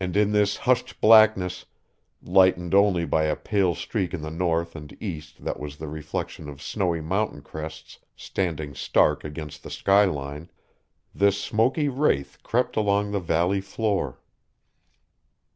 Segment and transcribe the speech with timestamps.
[0.00, 1.64] And in this hushed blackness
[2.20, 6.48] lightened only by a pale streak in the north and east that was the reflection
[6.48, 10.50] of snowy mountain crests standing stark against the sky line
[11.14, 14.18] this smoky wraith crept along the valley floor.